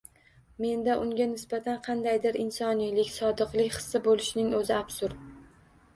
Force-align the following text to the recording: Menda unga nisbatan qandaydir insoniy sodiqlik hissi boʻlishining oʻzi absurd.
Menda 0.63 0.95
unga 1.01 1.27
nisbatan 1.33 1.77
qandaydir 1.89 2.39
insoniy 2.45 3.05
sodiqlik 3.19 3.77
hissi 3.79 4.03
boʻlishining 4.09 4.53
oʻzi 4.61 4.75
absurd. 4.79 5.25